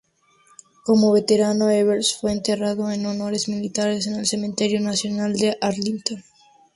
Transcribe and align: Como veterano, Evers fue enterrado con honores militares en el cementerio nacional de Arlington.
Como 0.83 1.11
veterano, 1.11 1.69
Evers 1.69 2.17
fue 2.19 2.31
enterrado 2.31 2.77
con 2.77 3.05
honores 3.05 3.47
militares 3.47 4.07
en 4.07 4.15
el 4.15 4.25
cementerio 4.25 4.81
nacional 4.81 5.33
de 5.33 5.55
Arlington. 5.61 6.23